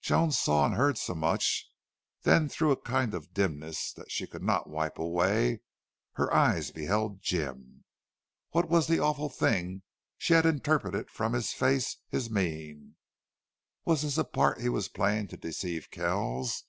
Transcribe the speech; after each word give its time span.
Joan 0.00 0.30
saw 0.30 0.64
and 0.66 0.76
heard 0.76 0.96
so 0.96 1.12
much, 1.12 1.68
then 2.22 2.48
through 2.48 2.70
a 2.70 2.76
kind 2.76 3.14
of 3.14 3.34
dimness, 3.34 3.92
that 3.94 4.12
she 4.12 4.28
could 4.28 4.44
not 4.44 4.68
wipe 4.70 4.96
away, 4.96 5.62
her 6.12 6.32
eyes 6.32 6.70
beheld 6.70 7.20
Jim. 7.20 7.82
What 8.50 8.68
was 8.68 8.86
the 8.86 9.00
awful 9.00 9.28
thing 9.28 9.78
that 9.78 9.82
she 10.18 10.34
interpreted 10.34 11.10
from 11.10 11.32
his 11.32 11.52
face, 11.52 11.96
his 12.08 12.30
mien? 12.30 12.94
Was 13.84 14.02
this 14.02 14.18
a 14.18 14.24
part 14.24 14.60
he 14.60 14.68
was 14.68 14.86
playing 14.86 15.26
to 15.26 15.36
deceive 15.36 15.90
Kells? 15.90 16.62